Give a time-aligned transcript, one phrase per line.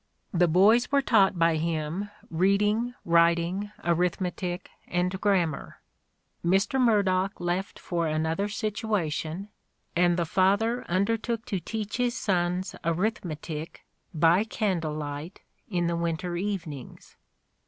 [0.33, 5.79] The boys were taught by him reading, writing, arithmetic and grammar...
[6.43, 6.81] Mr.
[6.81, 9.49] Murdock left for another situation
[9.95, 16.35] (and) the father undertook to teach his sons arithmetic by candle light in the winter
[16.35, 17.15] evenings.